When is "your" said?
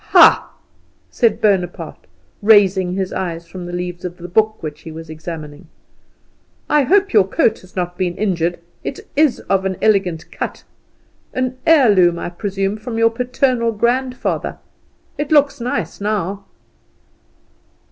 7.13-7.27, 12.97-13.11